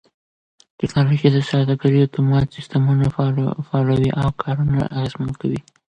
ټکنالوژي 0.79 1.29
د 1.33 1.37
سوداګرۍ 1.49 1.99
اتومات 2.03 2.45
سيستمونه 2.55 3.05
فعالوي 3.67 4.09
او 4.21 4.27
کارونه 4.43 4.79
اغېزمن 4.97 5.31
کوي. 5.41 5.59